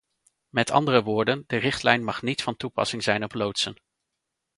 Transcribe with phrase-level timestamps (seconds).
[0.49, 3.77] Met andere woorden, de richtlijn mag niet van toepassing zijn op loodsen.